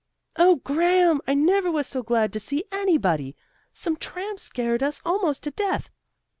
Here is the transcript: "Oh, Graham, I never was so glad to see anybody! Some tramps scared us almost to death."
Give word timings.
"Oh, 0.35 0.55
Graham, 0.55 1.21
I 1.27 1.35
never 1.35 1.69
was 1.69 1.85
so 1.85 2.01
glad 2.01 2.33
to 2.33 2.39
see 2.39 2.63
anybody! 2.71 3.35
Some 3.71 3.95
tramps 3.97 4.41
scared 4.41 4.81
us 4.81 4.99
almost 5.05 5.43
to 5.43 5.51
death." 5.51 5.91